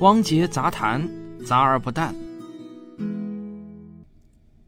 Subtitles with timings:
[0.00, 1.06] 汪杰杂谈，
[1.44, 2.14] 杂而不淡。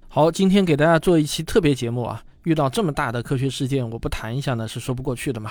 [0.07, 2.23] 好，今天给大家做一期特别节目啊！
[2.45, 5.51] 遇到这么大的科学事件，我不谈一下呢是说不过去的嘛。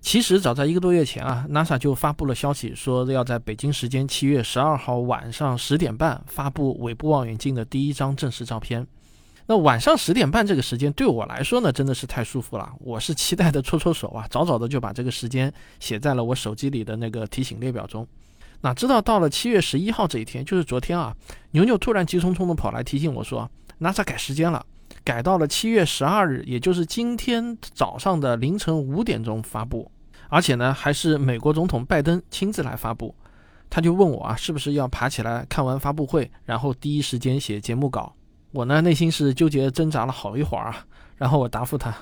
[0.00, 8.86] 其实早在一个多月前啊，NASA 就发布了消息，说要在北京时间七月十二号晚上十点半发布尾部望远镜的第一张正式照片。
[9.46, 12.72] 那晚上十点半这个时间对我来说呢，真的是太舒服了。
[12.78, 18.06] 我是期待的搓搓手啊，早早的就把这个时间写在了我手机里的那个提醒列表中。
[18.62, 21.14] 哪知道到了七月十一号这一天，就是昨天啊，
[21.52, 24.64] 牛牛突然急匆匆的跑来提醒我说，NASA 改时间了。
[25.02, 29.90] 改到了七月十二日，也就是今天早上的凌晨五点钟发布，
[30.28, 33.14] 而且呢，还是美国总统拜登亲自来发布。
[33.70, 38.12] 他就问我啊，是不是要爬起来看完发布会，然后第一时间写节目稿？
[38.50, 40.84] 我呢，内心是纠结挣扎了好一会儿啊。
[41.16, 41.94] 然后我答复他，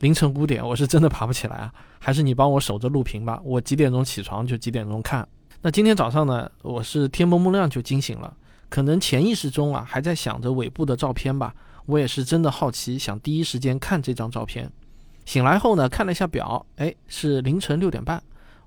[0.00, 5.26] 凌晨五点，我是真的爬不起来啊，还是你帮我守着录屏吧，我几点钟起床就几点钟看。
[5.64, 8.36] 那今天早上呢，我是天蒙蒙亮就惊醒了，
[8.68, 11.54] 可能潜意识中啊，还在想着尾部的照片吧。
[11.86, 14.68] 我也是真的好奇，想第一时间看这张照片。
[15.24, 18.20] 醒来后呢，看了一下表，哎，是凌晨六点半。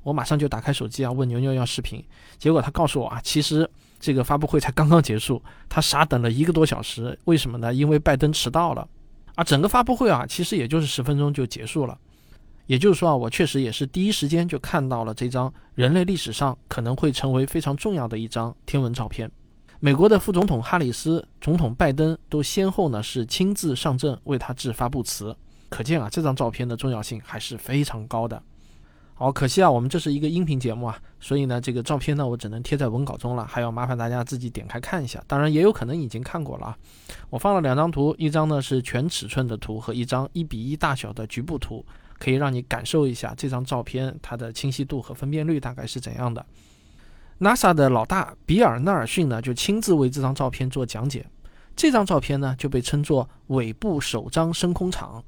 [0.04, 2.02] 我马上就打开手机啊，问牛牛要视频。
[2.38, 7.20] 结果他告诉我啊，其实这个发布会才刚刚结束，他傻等了一个多小时。
[7.26, 7.74] 为什么呢？
[7.74, 8.88] 因为拜登迟到了。
[9.36, 11.98] 啊，整个发布会啊，其实也就是十分钟就结束了。
[12.68, 19.30] 也就是说啊，我确实也是第一时间就看到了这张人类历史上可能会成为非常重要的一张天文照片。
[19.80, 25.36] 美国的副总统哈里斯、总统拜登都先后呢是亲自上阵为他致发布词，
[25.70, 28.42] 可见啊这张照片的重要性还是非常高的。
[29.14, 35.24] 好，可惜啊我们这是一个音频节目啊，所以呢这个照片呢我只能贴在文稿中了，还要麻烦大家自己点开看一下。
[35.28, 36.78] 当然也有可能已经看过了啊。
[37.30, 41.86] 我放了两张图，一张呢是全尺寸的图和一张一比一大小的局部图，
[42.18, 46.46] 可以让你感受一下这张照片它的清晰度和分辨率大概是怎样的。
[47.40, 51.26] NASA 的老大比尔·纳尔逊呢，就亲自为这张照片做讲解。
[51.76, 55.22] 这张照片呢，就被称作尾部首张升空场。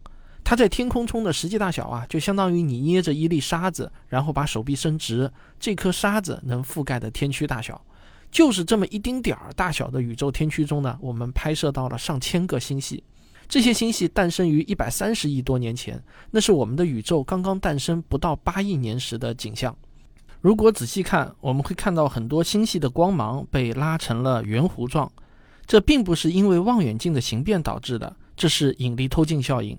[0.46, 7.84] 它在天空中的实际大小啊，就相当于你捏着一粒沙子，然后把手臂伸直，这颗沙子能覆盖的天区大小。
[8.31, 13.03] 就是这么一丁点儿大小的宇宙天区中呢，我们拍摄到了上千个星系。
[13.50, 19.75] 这些星系诞生于一百三十亿多年前，那是我们的宇宙刚刚诞生不到八亿年时的景象。
[20.41, 25.12] 如果仔细看，我们会看到很多星系的光芒被拉成了圆弧状。
[25.66, 29.78] 这并不是因为望远镜的形变导致的，这是引力透镜效应。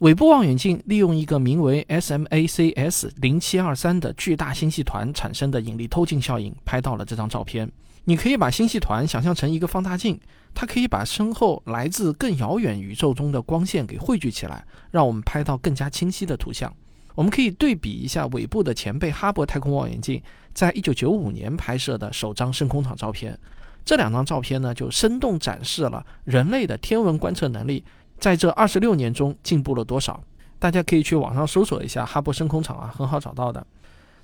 [0.00, 7.70] 尾部望远镜利用一个名为 SMACS 零七二三的巨大星系团产生的引力透镜效应，拍到了这张照片。
[8.08, 10.18] 你可以把星系团想象成一个放大镜，
[10.54, 16.72] 它可以把身后来自更遥远宇宙中的光线给汇聚起来，让我们拍到更加清晰的图像。
[17.16, 20.22] 我们可以对比一下尾部的前辈哈勃太空望远镜
[20.54, 23.36] 在一九九五年拍摄的首张升空场照片，
[23.84, 27.82] 这两张照片呢就生动展示了人类的天文观测能力
[28.20, 30.22] 在这二十六年中进步了多少。
[30.60, 33.66] 大家可以去网上搜索一下哈勃升空场啊，很好找到的。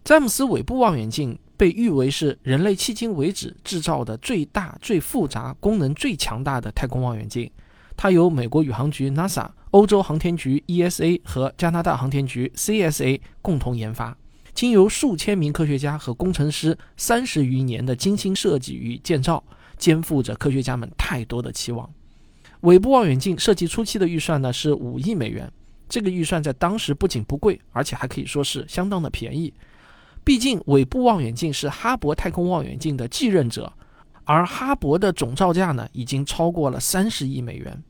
[0.04, 7.48] 詹姆斯尾部望远镜被誉为是人类迄今为止制造的最大、最复杂、功能最强大的太空望远镜。
[7.96, 14.18] 它由美国宇航局 NASA、欧洲航天局 ESA 和加拿大航天局 CSA 共同研发，
[14.52, 19.44] 经由数千名科学家和工程师三十余年的精心设计与建造，
[19.78, 21.88] 肩负着科学家们太多的期望。
[22.62, 25.48] 尾部望远镜设计初期的预算呢是五亿美元，
[25.88, 29.54] 这个预算在当时不仅不贵，而且还可以说是相当的便宜。
[30.24, 33.72] 毕竟尾部望远镜是哈勃太空望远镜的继任者。
[34.24, 37.82] 而哈勃的总造价呢，已经超过了三十亿美元。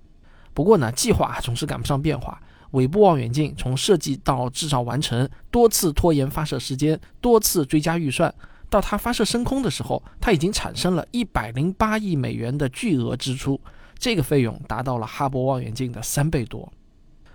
[0.54, 2.40] 不过呢，计划总是赶不上变化。
[2.70, 8.34] 尾部望远镜从设计到制造完成，多次拖延发射时间，多次追加预算，
[8.70, 13.60] 到它发射升空的时候，它已经产生了一百零八亿美元的巨额支出。
[13.98, 16.72] 这个费用达到了哈勃望远镜的三倍多。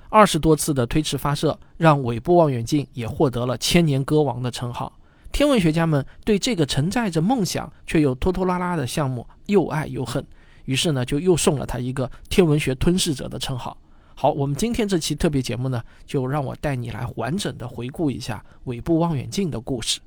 [0.10, 4.94] 二十多次的推迟发射，让尾部望远镜也获得了“千年歌王”的称号。
[5.32, 10.26] 天文学家们对这个承载着梦想却又拖拖拉拉的项目又爱又恨，
[10.66, 13.78] 于是呢，就又送了他一个“天文学吞噬者”的称号。
[14.16, 20.00] 好，我们今天这期特别节目呢，就让我带你来完整的回顾一下尾部望远镜的故事。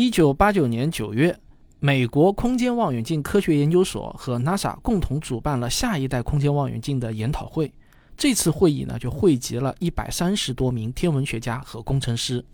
[0.00, 1.36] 一九八九年九月。
[1.80, 7.72] 美国空间望远镜科学研究所和 NASA 共同主办了下一代空间望远镜的研讨会。
[8.16, 12.44] 这次会议呢，就汇集了一百三十多名天文学家和工程师。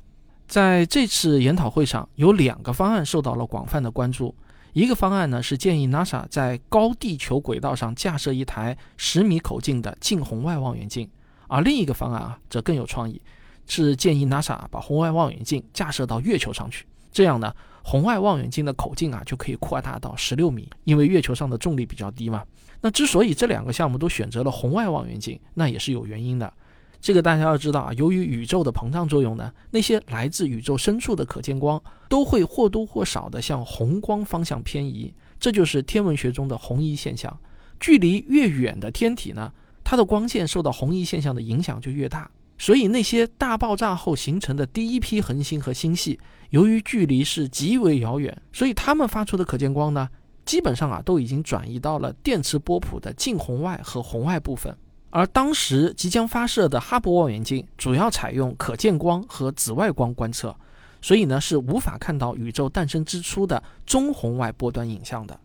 [0.49, 4.35] 在这次研讨会上，有两个方案受到了广泛的关注。
[4.73, 11.07] 一个方案呢是建议 NASA 在高地球轨道上架设一台十米口径的近红外望远镜，
[11.49, 13.21] 而另一个方案啊则更有创意，
[13.67, 16.87] 是建议 NASA 把红外望远镜架设到月球上去。
[17.15, 22.45] 这样呢，红外望远镜的口径啊就可以扩大到十六米，因为月球上的重力比较低嘛。
[22.81, 26.53] 那之所以这两个项目都选择了红外望远镜，那也是有原因的。
[27.01, 37.39] 这个大家要知道啊，由于宇宙的膨胀作用呢，那些来自宇宙深处的可见光都会或多或少的向红光方向偏移，这就是天文学中的红移现象。
[37.79, 39.53] 距离越远的天体呢，
[39.85, 42.29] 它的光线受到红移现象的影响就越大。
[42.57, 46.19] 所以那些大爆炸后形成的第一批恒星和星系，
[46.51, 50.09] 由于距离是极为遥远，所以它们发出的可见光呢，
[50.45, 54.77] 基本上啊都已经转移到了电磁波谱的近红外和红外部分。
[55.11, 60.57] 而当时即将发射的哈勃望远镜主要采用可见光和紫外光观测，
[61.03, 65.39] 所以呢是无法看到宇宙诞生之初的中红外波端影像的。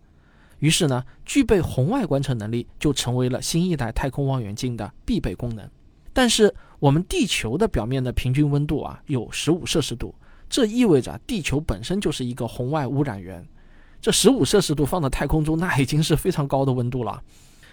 [0.60, 5.70] 于是呢，具备红外观测能力就成为了新一代太空望远镜的必备功能。
[6.14, 10.14] 但是我们地球的表面的平均温度啊有十五摄氏度，
[10.50, 13.48] 这意味着地球本身就是一个红外污染源。
[14.02, 17.22] 这十五摄氏度放在太空中，那已经是非常高的温度了。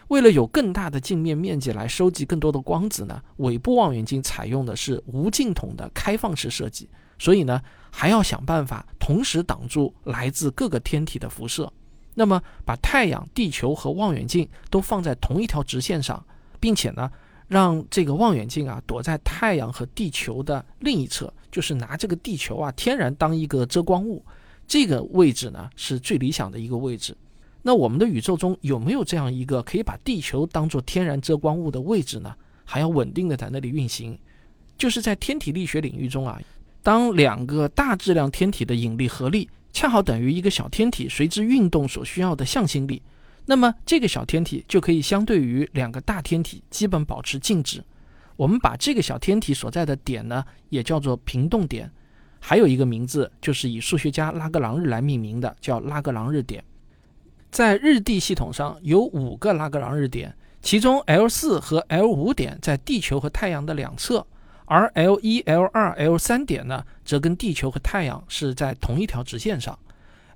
[0.08, 7.60] 为了有更大的镜面面积来收集更多的光子呢，尾部望远镜采用的是无镜筒的开放式设计，所以呢
[7.90, 11.72] 还要想办法同时挡住来自各个天体的辐射。
[12.14, 16.24] 那么把太阳、地球和望远镜都放在同一条直线上，
[16.60, 17.10] 并且呢
[17.48, 24.24] 让这个望远镜啊躲在太阳和地球的另一侧，就是拿这个地球啊天然当一个遮光物，
[24.66, 27.16] 这个位置呢是最理想的一个位置。
[27.62, 32.34] 那我们的宇宙中有没有这样一个可以把地球当做天然遮光物的位置呢？
[32.64, 34.18] 还要稳定的在那里运行，
[34.76, 36.40] 就是在天体力学领域中啊，
[36.82, 43.00] 当两个大质量天体的引力合力恰好等于一个小天体随之运动所需要的向心力，
[43.46, 47.82] 那么这个小天体就可以相对于两个大天体基本保持静止。
[48.36, 51.90] 我们把这个小天体所在的点呢，也叫做平动点，
[52.38, 56.62] 还有一个名字就是以数学家拉格朗日来命名的，叫拉格朗日点。
[57.50, 64.26] 在日地系统上有五个拉格朗日点，其中 L 四和 L 五点在地球和太阳的两侧，
[64.66, 69.78] 而 L 一、L 二、L 三点呢，则跟地球和太阳是在同一条直线上。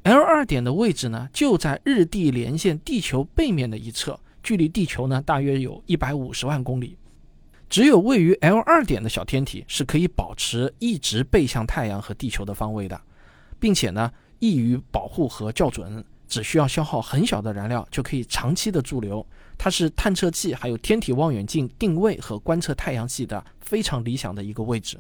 [0.03, 6.97] L 二点的位置呢，就在日地连线地球背面的一侧，距离地球呢大约有一百五十万公里。
[7.69, 13.01] 只有位于 L 二点的小天体是可以保持一直背向太阳和地球的方位的，
[13.59, 16.05] 并且呢，易于保护和校准。
[16.27, 19.27] 只需要消耗很小的燃料就可以长期的驻留，
[19.59, 24.97] 它是探测器还有天体望远镜定位和观测太阳系的非常理想的一个位置。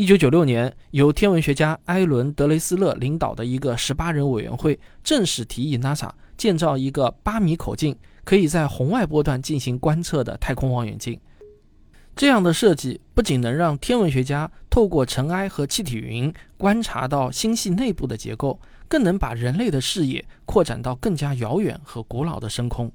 [0.00, 6.08] 一九九六年，由天文学家埃伦·德雷斯勒领导的一个十八人委员会正式提议 NASA
[6.38, 7.94] 建造一个八米口径、
[8.24, 11.20] 可以在红外波段进行观测的太空望远镜。
[12.16, 18.58] 这样的设计不仅能让天文学家透过尘埃和气体云观察到星系内部的结构。
[18.88, 22.90] 更能把人类的视野扩展到更加遥远和古老的深空。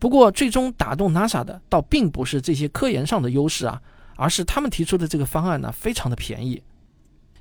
[0.00, 3.80] 不过，最终打动 NASA 的倒并不是这些科研上的优势啊，
[4.22, 6.62] 而是他们提出的这个方案呢，非常的便宜。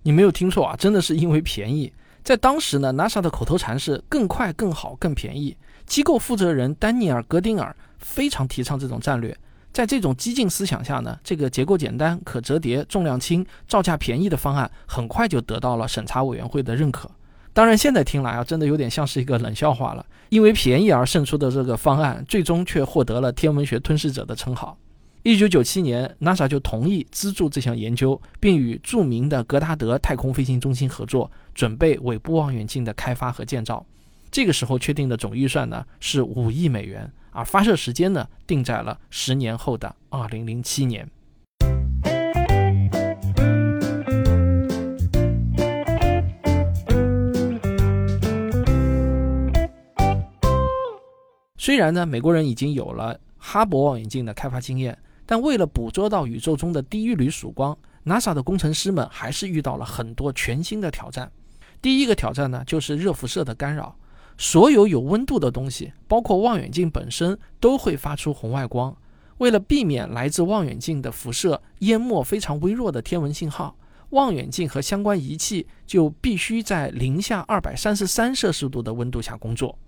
[0.01, 1.94] 你没有听错啊，真的是因为便宜。
[2.24, 5.56] 在当时呢，NASA 的口头禅是“更快、更好、更便宜”。
[5.86, 9.38] 机构负责人丹尼尔·格丁尔非常提倡这种战略。
[9.72, 17.09] 在这种激进思想下呢，这个结构简单、可折叠、重量轻、造价便宜的方案，很快就得到了审查委员会的认可。
[17.54, 20.04] 当然，现在听来啊，真的有点像是一个冷笑话了。
[20.30, 24.78] 因为便宜而胜出的这个方案，最终却获得了“天文学吞噬者”的称号。
[25.23, 33.85] 一九九七年，NASA 就同意资助这项研究，并与著名的格达德太空飞行中心合作，准备尾部望远镜的开发和建造。
[34.31, 41.07] 这个时候确定的总预算呢是五亿美元，而发射时间呢定在了十年后的二零零七年。
[51.59, 54.97] 虽然呢，美国人已经有了哈勃望远镜的开发经验，
[55.31, 61.31] 但为了捕捉到宇宙中的第一缕曙光，NASA 的工程师们还是遇到了很多全新的挑战。
[61.81, 63.95] 第一个挑战呢，就是热辐射的干扰。
[64.38, 68.94] 所有有温度的东西，包括望远镜本身，都会发出红外光。
[69.38, 73.78] 为了避免来自望远镜的辐射淹没非常微弱的天文信号，
[74.09, 79.80] 望远镜和相关仪器就必须在零下二百三十三摄氏度的温度下工作。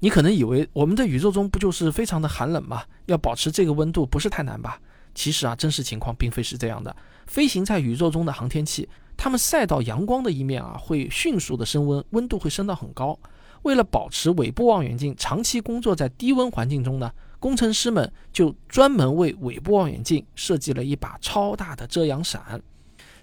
[0.00, 2.82] 你可能以为我们的宇宙中不就是非常的寒冷吗？
[3.06, 4.80] 要保持这个温度不是太难吧？
[5.14, 6.94] 其实啊，真实情况并非是这样的。
[7.26, 13.18] 飞行在宇宙中的航天器，它们晒到阳光的一面啊，会迅速的升温，温度会升到很高。
[13.62, 22.62] 为了保持尾部望远镜长期工作在低温环境中呢，工程师们就专门为尾部望远镜设计了一把超大的遮阳伞。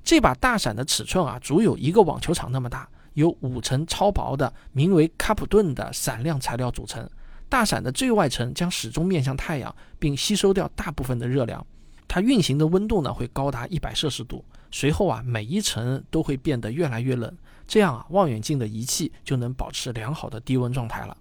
[0.03, 7.09] 这把大伞的尺寸啊，足有一个网球场那么大，由五层超薄的名为卡普顿的闪亮材料组成。
[7.49, 11.65] 大伞的最外层将始终面向太阳，并吸收掉大部分的热量。
[12.07, 14.45] 它运行的温度呢，会高达一百摄氏度。
[14.71, 17.35] 随后啊，每一层都会变得越来越冷。
[17.67, 21.17] 这样啊，望远镜的仪器就能保持良好的低温状态了。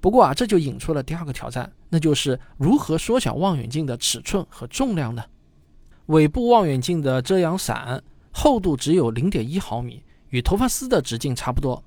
[0.00, 5.24] 不过啊，这就引出了第二个挑战，那就是如何缩小望远镜的尺寸和重量呢？
[6.06, 8.02] 尾部望远镜的遮阳伞
[8.32, 11.82] 厚度只有零点一毫米，与头发丝的直径差不多。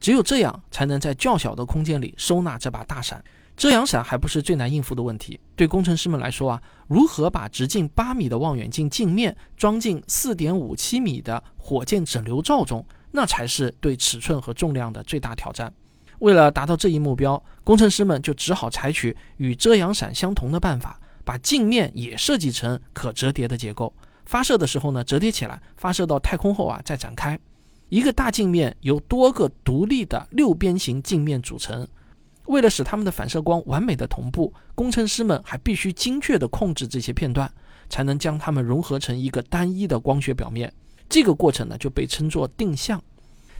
[0.00, 3.22] 只有这样，才能在较小的空间里收纳这把大伞。
[3.56, 5.38] 遮阳伞还不是最难应付的问题。
[5.54, 12.84] 对工程师们来说啊，如何把直径八米的望远镜镜面装进四点五七米的火箭整流罩中？
[13.12, 15.72] 那才是对尺寸和重量的最大挑战。
[16.20, 23.92] 为了达到这一目标，工程师们就只好采取与遮阳伞相同的办法，把镜面也设计成可折叠的结构。
[24.24, 27.38] 发射的时候呢，折叠起来；发射到太空后啊，再展开。
[27.92, 31.86] 一个大镜面由多个独立的六边形镜面组成。
[32.46, 37.52] 为了使它们的反射光完美的同步，工程师们还必须精确地控制这些片段，
[37.90, 40.72] 才能将它们融合成一个单一的光学表面。
[41.06, 42.98] 这个过程呢，就被称作定向。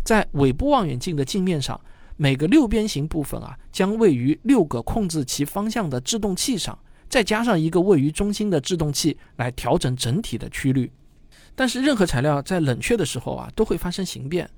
[0.03, 1.79] 在尾部望远镜的镜面上，
[2.17, 10.91] 每个六边形部分啊，将位于六个控制其方向的制动器上，再加上一个位于中心的制动器来调整整体的曲率。
[11.55, 14.49] 但是，任何材料在冷却的时候啊，都会发生形变。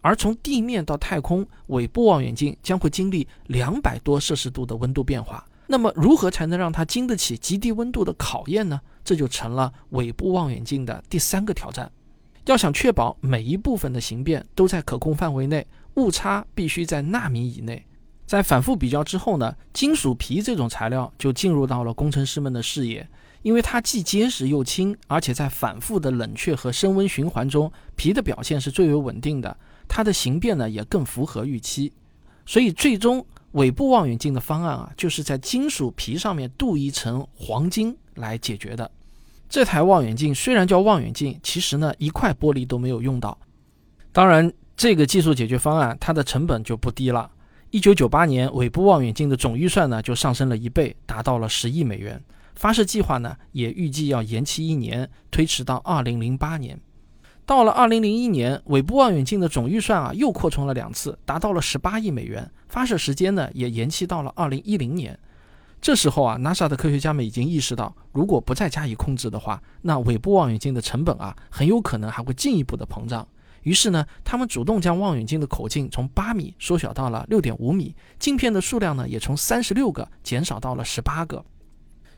[0.00, 5.44] 而从地面到太空，尾部望远镜将会经历两百多摄氏度的温度变化。
[5.66, 8.80] 那么，如何才能让它经得起极低温度的考验呢？
[9.02, 11.90] 这就成了尾部望远镜的第三个挑战。
[12.44, 17.82] 要想确保每一部分的形变都在可控范围内，误差必须在纳米以内。
[18.26, 23.08] 在反复比较之后呢，金属皮这种材料就进入到了工程师们的视野，
[23.44, 29.54] 因为它既结实又轻，而且在反复的冷却和升温循环中，皮的表现是最为稳定的，
[29.86, 31.92] 它的形变呢也更符合预期。
[32.46, 38.90] 所以最终尾部望远镜的方案啊，就是在金属皮上面镀一层黄金来解决的。
[39.46, 43.38] 这台望远镜虽然叫望远镜，其实呢一块玻璃都没有用到。
[44.10, 47.30] 当然，这个技术解决方案它的成本就不低了。
[47.70, 52.18] 一九九八年，尾部望远镜的总预算呢就上升了一倍，达到了十亿美元。
[52.54, 56.80] 发射计划呢也预计要延期一年，推迟到二零零八年。
[57.46, 62.50] 到了二零零一年，尾部望远镜的总预算啊又扩充了两次，达到了十八亿美元。
[62.68, 65.18] 发射时间呢也延期到了二零一零年。
[65.80, 73.28] 这时候啊，NASA 的科学家们已经意识到，如果不再加以控制的话，那尾部望远镜的成本啊，很有可能还会进一步的膨胀。
[73.64, 81.44] 于是呢，他们主动将望远镜的口径从八米缩小到了六点五米，镜片的数量呢，也从三十六个减少到了十八个。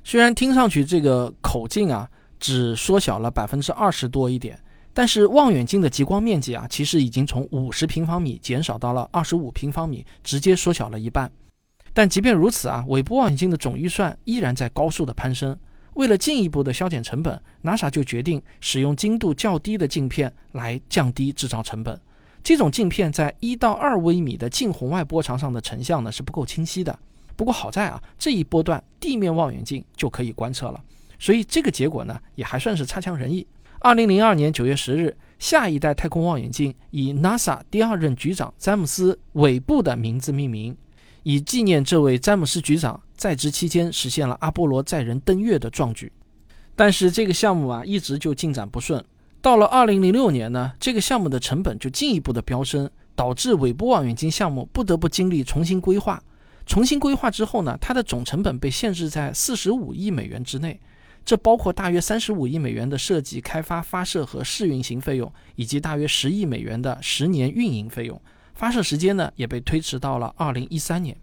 [0.09, 2.09] 虽然听上去这个口径啊，
[2.39, 4.57] 只缩小了百分之二十多一点，
[4.95, 11.29] 但是望远镜的极光面积啊，其实已经从五十平方米减少到了二十五平方米，直接缩小了一半。
[11.93, 15.59] 但即便如此啊，尾部望远镜的总预算依然在高速的攀升。
[15.95, 22.01] 为了进一步的削减成本，NASA 就决定使用精度较低的镜片来降低制造成本。
[22.45, 26.97] 这种镜片在一到二微米的近红外波长上的成像呢是不够清晰的。
[27.37, 30.83] 不过好在啊，这一波段地面望远镜就可以观测了，
[31.19, 33.47] 所以这个结果呢也还算是差强人意。
[33.81, 40.77] 二零零二年九月十日，下一代太空望远镜以 NASA 第二任局长詹姆斯·韦布的名字命名。
[41.23, 46.11] 以纪念这位詹姆斯局长在职期间实现了阿波罗载人登月的壮举，
[46.75, 49.05] 但是这个项目啊一直就进展不顺。
[49.43, 56.23] 到了2006年呢，这个项目的成本就进一步的飙升，导致尾部望远镜项目不得不经历重新规划。
[56.67, 60.79] 重新规划之后呢，它的总成本被限制在45亿美元之内，
[61.25, 68.21] 这包括大约35亿美元的设计、开发、发射和试运行费用，以及大约10亿美元的十年运营费用。
[68.55, 71.17] 发射时间呢也被推迟到了二零一三年。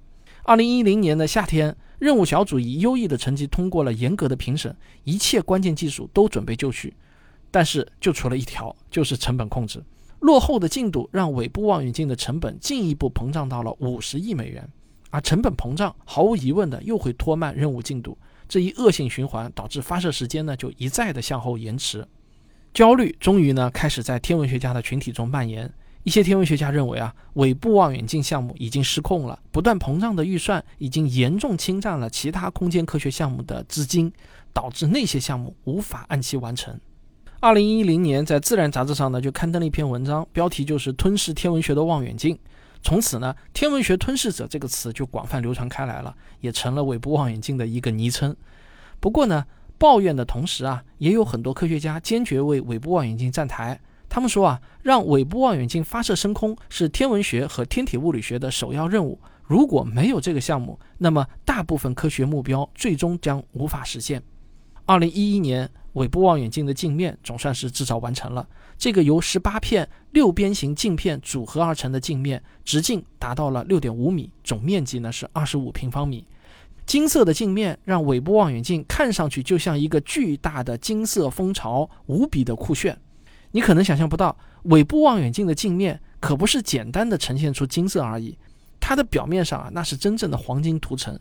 [0.44, 6.94] 二零一零年的夏天，任务小组以优异的成绩通过了严格的评审，一切关键技术都准备就绪，
[7.52, 9.84] 但是就除了一条，就是成本控制。
[10.20, 14.70] 落后的进度让尾部望远镜的成本进一步膨胀到了五十亿美元，
[15.14, 18.18] 而成本膨胀毫无疑问的又会拖慢任务进度，
[18.50, 22.04] 这一恶性循环导致发射时间呢就一再的向后延迟。
[22.74, 25.72] 焦虑终于呢开始在天文学家的群体中蔓延。
[26.02, 34.12] 一些天文学家认为啊，尾部望远镜项目已经失控了，不断膨胀的预算已经严重侵占了其他空间科学项目的资金，
[34.52, 36.76] 导致那些项目无法按期完成。
[37.40, 42.36] 二零一零年，在《自然》杂志上呢，就刊登了一篇文章，标题就是“吞噬天文学的望远镜”。
[42.84, 48.36] 从此呢，“天文学吞噬者”这个词就广泛流传开来了，也成了韦布望远镜的一个昵称。
[49.00, 49.46] 不过呢，
[49.78, 53.80] 抱怨的同时啊，也有很多科学家坚决为韦布望远镜站台。
[54.10, 59.20] 他们说啊，让韦布望远镜发射升空是天文学和天体物理学的首要任务。
[59.44, 64.22] 如果没有这个项目，那么大部分科学目标最终将无法实现。
[64.86, 68.48] 二零一一年，韦布望远镜的镜面总算是制造完成了。
[68.78, 76.28] 这个由十八片六边形镜片组合而成的镜面，直径达到了六点五米，总面积呢是二十五平方米。
[76.86, 83.00] 金色的镜面让韦布望远镜看上去就像一个巨大的金色蜂巢，无比的酷炫。
[83.52, 88.38] 你可能想象不到，韦布望远镜的镜面可不是简单的呈现出金色而已，
[88.80, 91.18] 它的表面上啊，那是真正的黄金涂层。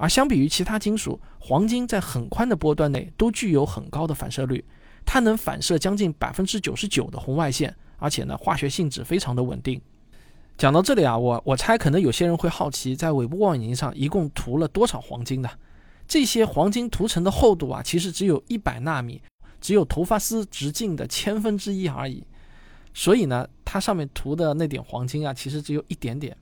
[0.00, 4.64] 而相比于其他金属，黄金在很宽的波段内都具有很高的反射率，
[5.04, 9.78] 它能反射将近百分之九十九的红外线，而且呢，化学性质非常的稳定。
[10.56, 15.50] 讲到这里啊，我我猜可能有些人会好奇，在韦布望远镜上一共涂了多少黄金呢？
[16.08, 19.20] 这些黄金涂层的厚度啊，其实只有一百纳米，
[19.60, 22.24] 只有头发丝直径的千分之一而已。
[22.94, 26.34] 所以呢，它上面涂的那点黄金啊，其实只有一点点。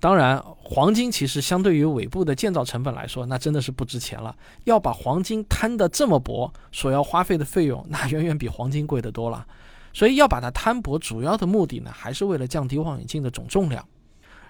[0.00, 4.36] 当然，黄金其实相对于尾部的建造成本来说，那真的是不值钱了。
[4.62, 9.44] 要把黄金摊得这么薄，所要花费的费用那远远比黄金贵得多了。
[9.92, 13.84] 所以要把它摊薄，主要的目的呢，还是为了降低望远镜的总重量。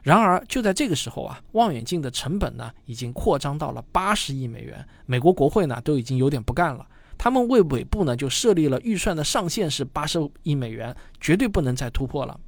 [0.02, 4.86] 然而就在这个时候啊，望远镜的成本呢，已经扩张到了八十亿美元。
[5.06, 6.86] 美国国会呢，都已经有点不干了，
[7.16, 12.38] 他们为尾部呢，就设立了预算的上限是八十亿美元，绝对不能再突破了。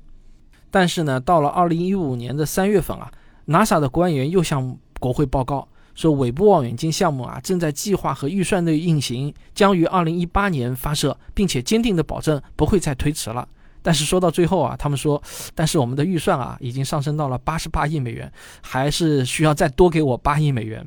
[0.70, 3.10] 但是呢，到了二零一五年的三月份啊
[3.46, 13.46] ，NASA 的官员又向国会报告说，尾部望远镜项目啊正在计划和预算内运行，将于二零一八年发射，并且坚定的保证不会再推迟了。
[13.82, 15.20] 但是说到最后啊，他们说，
[15.54, 20.86] 但是我们的预算啊已经上升到了八十八亿美元，还是需要再多给我八亿美元。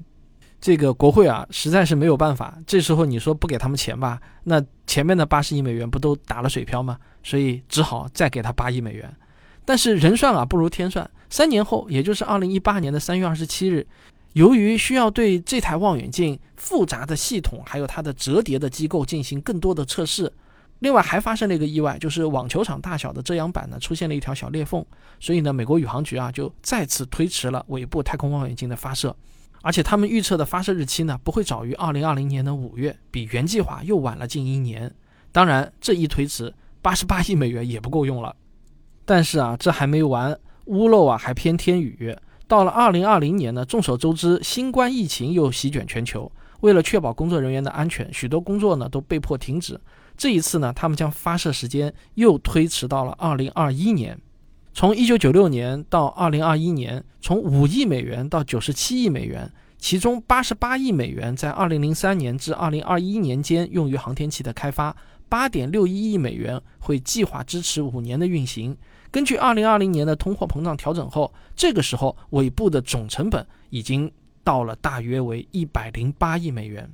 [0.61, 6.97] 这个国会啊实在是没有办法，这时候你说不给他们钱吧，那前面的八十亿美元不都打了水漂吗？
[7.23, 9.13] 所以只好再给他八亿美元。
[9.65, 13.85] 但是人算啊不如天算，三年后，也就是二零一八年的三月二十七日，
[14.33, 20.31] 由于需要对这台望远镜复杂的系统还有它的折叠的机构进行更多的测试，
[20.79, 24.85] 另外还发生了一个意外，就是网球场大小的遮阳板呢出现了一条小裂缝，
[25.19, 29.15] 所以呢，美国宇航局啊就再次推迟了尾部太空望远镜的发射，
[29.61, 34.93] 而且他们预测的发射日期呢不会早于二零二零年的五月，比原计划又晚了近一年。
[35.31, 38.35] 当然，这一推迟，八十八亿美元也不够用了。
[39.05, 42.15] 但是啊，这还没完，屋漏啊还偏天雨。
[42.47, 46.31] 到了二零二零年呢，众所周知，新冠疫情又席卷全球。
[46.61, 49.79] 为了确保工作人员的安全，许多工作呢都被迫停止。
[50.15, 54.17] 这一次呢，他们将发射时间又推迟到了二零二一年。
[54.73, 64.95] 从一九九六年到二零二一年，从五亿美元到九十七亿美元，其中八十八亿美元在二零零三年至二零二一年间用于航天器的开发。
[65.27, 68.77] 八点六一亿美元会计划支持五年的运行。
[69.13, 74.11] 根据二零二零年的通货膨胀调整后，这个时候尾部的总成本已经
[74.43, 76.91] 到了大约为一百零八亿美元。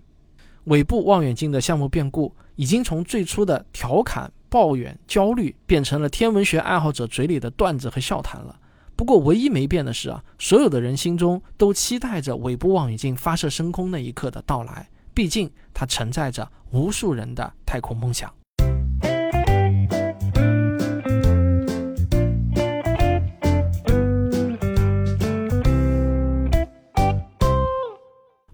[0.66, 8.60] 尾部望远镜的项目变故已经从最初的调侃、抱怨、焦虑，变成了天文学爱好者嘴里的段子和笑谈了。
[8.98, 14.90] 不过，唯一没变的是啊，所有的人心中都期待着尾部望远镜发射升空那一刻的到来。
[15.14, 18.30] 毕竟，它承载着无数人的太空梦想。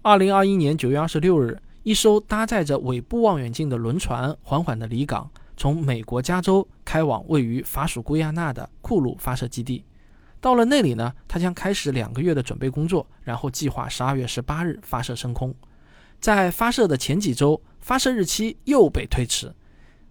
[0.06, 9.84] 二零二一年九月二十六日，一艘搭载着尾部望远镜的轮船缓缓地离港，从美国加州开往位于法属圭亚那的库鲁发射基地。
[10.40, 15.52] 到了那里呢，它将开始两个月的准备工作，然后计划十二月十八日发射升空。
[16.20, 19.52] 在发射的前几周，发射日期又被推迟，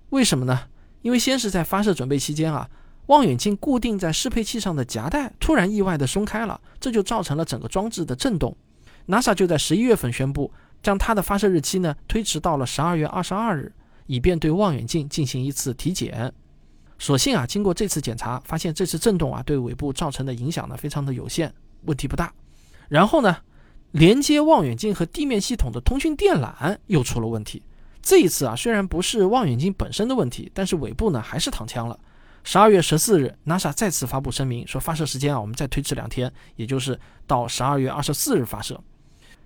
[0.09, 0.63] 为什么呢？
[1.03, 2.69] 因为先是在发射准备期间啊，
[3.05, 8.53] 望远镜固定在适配器上的夹带突然意外的松开了，这就造成了整个装置的震动。
[9.07, 13.71] NASA 就在十一月份宣布，将它的发射日期呢推迟到了十二月二十二日，
[14.07, 16.33] 以便对望远镜进行一次体检。
[16.97, 22.33] 所幸啊，经过这次检查，发现这次震动啊对尾部造成的影响呢非常的有限，问题不大。
[22.87, 23.37] 然后呢？
[23.91, 27.63] 连接望远镜和地面系统的通讯电缆又出了问题。
[28.01, 31.97] 这一次啊，虽然不是望远镜本身的问题，但是尾部呢还是躺枪了。
[32.43, 38.77] 十二月十四日，NASA 再次发布声明说，发射时间啊，我们再推迟两天，也就是到十二月二十四日发射。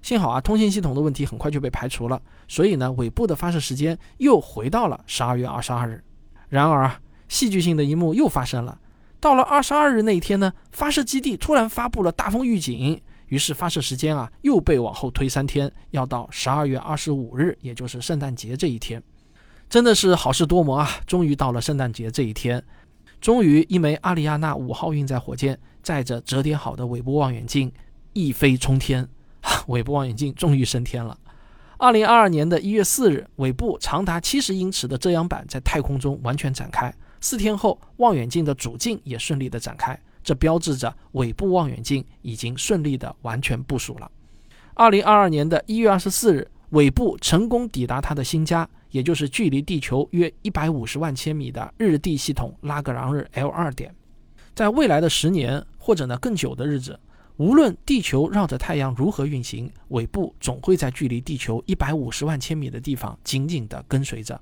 [0.02, 6.04] 幸好啊，通信系统的问题很快就被排除了，所以呢，尾部的发射时间又回到了十二月二十二日。
[6.48, 8.80] 然而啊，戏剧性的一幕又发生了。
[9.20, 19.04] 到了二十二日那一天呢，发射基地突然发布了大风预警，于是发射时间啊又被往后推三天，要到十二月二十五日，也就是圣诞节这一天。
[19.70, 20.90] 真的是好事多磨啊！
[21.06, 22.64] 终于到了圣诞节这一天，
[23.22, 27.72] 终于一枚阿里亚纳五号运载火箭载着折叠好的韦布望远镜
[28.14, 29.08] 一飞冲天，
[29.70, 31.18] 韦布望远镜终于升天了。
[31.78, 36.94] 二零二二年的一月四日，韦布长达七十英尺的遮阳板在太空中完全展开。
[37.22, 44.12] 四天后，望远镜的主镜也顺利的展开，这标志着韦布望远镜已经顺利的完全部署了。
[44.74, 53.94] 二零二二年的一月二十四日，韦布成功抵达他的新家，也就是距离地球约一百五十万千米的日地系统拉格朗日 L 二点。
[54.56, 57.00] 在未来的十年或者呢更久的日子。
[57.40, 64.40] 无论地球绕着太阳如何运行，尾部总会在距离地球一百五十万千米的地方紧紧地跟随着。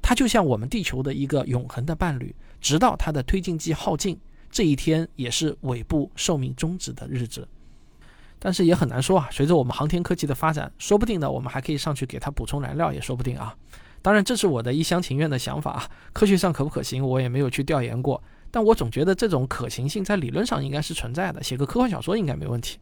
[0.00, 4.18] 它就像我们地球的一个永恒的伴侣，直到它的推进剂耗尽。
[4.50, 7.46] 这一天也是尾部寿命终止的日子。
[8.38, 13.54] 但是也很难说啊，随着我们航天科技的发展，说不定呢，我们还可以上去给它补充燃料，也说不定啊。
[14.00, 18.22] 当然，这是我的一厢情愿的想法啊，科学上可不可行，我也没有去调研过。
[18.50, 22.78] 但我总觉得这种可行性在理论上应该是存在的，写个科幻小说应该没问题。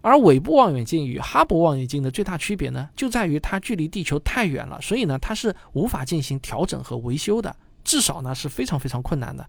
[0.00, 9.48] 而韦布望远镜与哈勃望远镜的最大区别呢，就在于它距离地球太远了，所以呢它是无法进行调整和维修的，至少呢是非常非常困难的。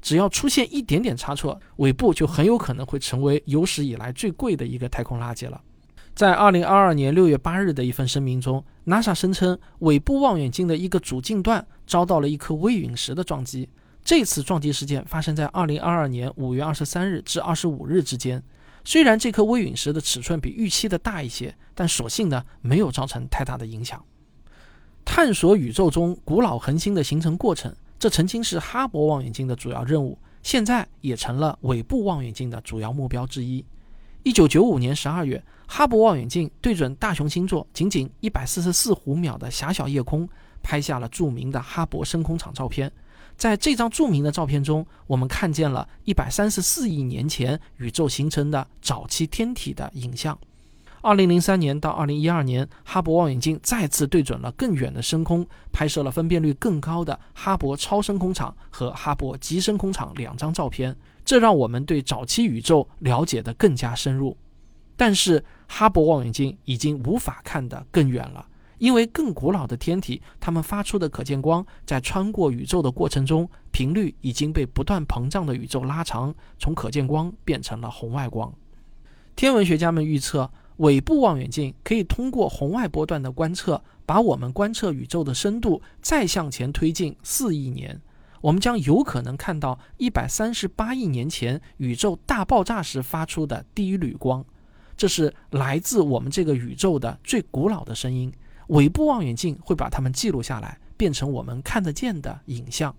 [0.00, 5.60] 只要出现一点点差错，韦布就很有可能会成为有史以来最贵的一个太空垃圾了。
[6.14, 13.68] 在二零二二年六月八日的一份声明中，NASA 声称韦布望远镜的一个主镜段遭到了一颗微陨石的撞击。
[14.04, 18.42] 这次撞击事件发生在二零二二年五月二十三日至二十五日之间。
[18.84, 24.04] 虽然这颗微陨石的尺寸比预期的大一些，但所幸呢没有造成太大的影响。
[25.04, 33.64] 探索宇宙中古老恒星的形成过程，这曾经是哈勃望远镜的主要任务，现在也成了韦布望远镜的主要目标之一。
[34.24, 40.28] 一九九五年十二月，哈勃望远镜对准大熊星座仅仅一百四十四弧秒的狭小夜空，
[40.60, 42.90] 拍下了著名的哈勃深空场照片。
[43.42, 50.38] 在这张著名的照片中，我们看见了一百三十四亿年前宇宙形成的早期天体的影像。
[51.00, 64.36] 二零零三年到二零一二年，哈勃望远镜再次对准了更远的深空，拍摄了分辨率更高的哈勃超深空场和哈勃极深空场两张照片，这让我们对早期宇宙了解得更加深入。
[64.96, 68.46] 但是，哈勃望远镜已经无法看得更远了。
[68.82, 78.52] 因为更古老的天体，它们发出的可见光在穿过宇宙的过程中，频率已经被不断膨胀的宇宙拉长，从可见光变成了红外光。
[79.36, 88.00] 天文学家们预测，尾部望远镜可以通过红外波段的观测，把我们观测宇宙的深度再向前推进四亿年。
[88.40, 94.44] 我们将有可能看到一百三十八亿年前宇宙大爆炸时发出的第一缕光，
[94.96, 98.32] 这是来自我们这个宇宙的最古老的声音。
[98.72, 102.94] 尾部望远镜会把它们记录下来，变成我们看得见的影像。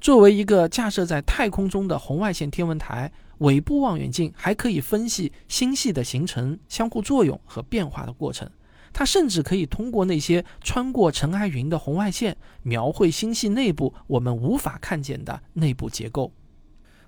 [0.00, 8.48] 作为一个架设在太空中的红外线天文台，尾部望远镜还可以分析星系的形成、相互作用和变化的过程。
[8.92, 16.32] 它甚至可以通过那些穿过尘埃云的红外线，描绘星系内部我们无法看见的内部结构。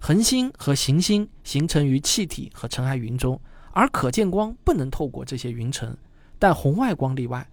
[0.01, 5.97] 恒星和行星形成于气体和尘埃云中，而可见光不能透过这些云层，
[6.41, 7.49] 但红外光例外。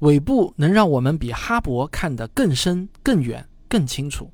[0.00, 4.30] 尾部能让我们比哈勃看得更深、更远、更清楚。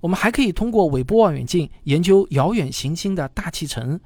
[0.00, 3.98] 我们还可以通过尾部望远镜研究遥远行星的大气层。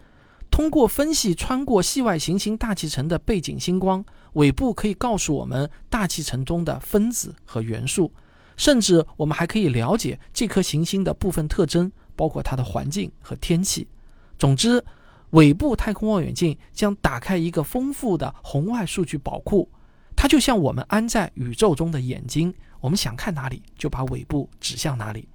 [0.50, 8.12] 通过分析穿过系外行星大气层的背景星光，尾部可以告诉我们大气层中的分子和元素。
[8.58, 13.88] 甚至我们还可以了解这颗行星的部分特征，包括它的环境和天气。
[14.38, 14.84] 总之，
[15.30, 19.70] 尾部太空望远镜将打开一个丰富的红外数据宝库。
[20.22, 25.26] 它就像我们安在宇宙中的眼睛，我们想看哪里就把尾部指向哪里。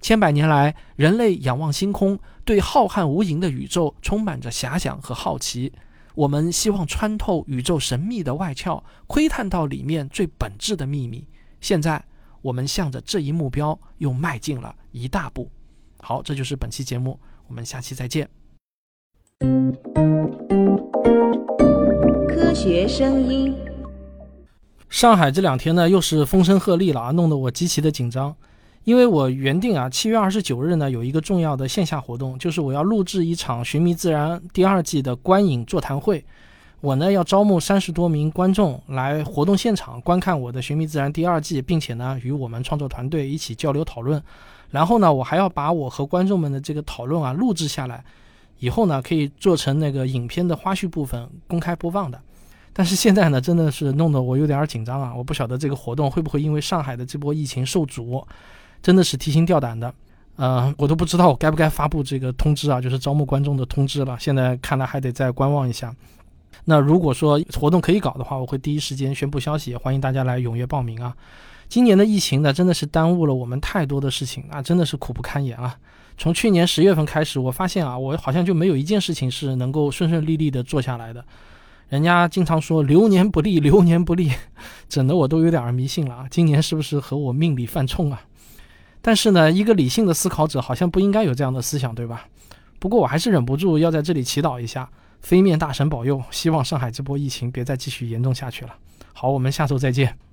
[0.00, 5.72] 千百年来，人类仰望星空，对浩瀚无垠的宇宙充满着遐想和好奇。
[6.14, 11.26] 我们希望穿透宇宙神秘的外壳，窥探到里面最本质的秘密。
[11.60, 12.04] 现在，
[12.40, 15.50] 我们向着这一目标又迈进了一大步。
[15.98, 18.30] 好，这就是本期节目，我们下期再见。
[22.28, 23.52] 科学声音。
[24.96, 28.34] 上海这两天呢，又是风声鹤唳了啊，弄得我极其的紧张。
[28.84, 36.24] 因为我原定啊，七月二十九日呢，有一个重要的线下活动，就是我要录制一场《寻觅自然》第二季的观影座谈会。
[36.80, 44.22] 我呢要招募三十多名观众来活动现场观看我的《寻觅自然》第二季，并且呢与我们创作团队一起交流讨论。
[44.70, 48.02] 然后呢，我还要把我和观众们的这个讨论啊录制下来，
[48.60, 52.18] 以后呢可以做成那个影片的花絮部分公开播放的。
[52.78, 55.14] 但是现在呢，真的是弄得我有点紧张啊！
[55.16, 58.22] 我不晓得这个活动会不会因为上海的这波疫情受阻，
[58.82, 59.90] 真的是提心吊胆的。
[60.36, 64.14] 呃，我都不知道我该不该发布这个通知啊，就是招募观众的通知了。
[64.20, 65.90] 现在看来还得再观望一下。
[66.66, 71.16] 那如果说活动可以搞的话，我会第一时间宣布消息，欢迎大家来踊跃报名啊！
[71.70, 75.74] 今年的疫情呢，真的是耽误了我们太多的事情啊，真的是苦不堪言啊！
[76.18, 81.24] 从去年十月份开始，我发现啊，我好像就没有一件事情是能够顺顺利利的做下来的。
[81.88, 84.32] 人家经常说流年不利，流年不利，
[84.88, 86.26] 整的我都有点迷信了啊！
[86.28, 88.22] 今年是不是和我命里犯冲啊？
[89.00, 92.26] 但是呢，一个理性的思考者好像不应该有这样的思想，对吧？
[92.80, 98.74] 不过我还是忍不住要在这里祈祷一下，飞面大神保佑，希望上海这波疫情别再继续严重下去了。
[99.12, 100.25] 好，我们下周再见。